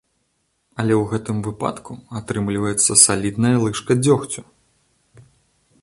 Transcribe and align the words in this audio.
Але 0.83 0.93
ў 1.01 1.11
гэтым 1.11 1.43
выпадку 1.47 1.91
атрымліваецца 2.21 2.91
салідная 3.05 3.53
лыжка 3.67 3.91
дзёгцю. 4.05 4.41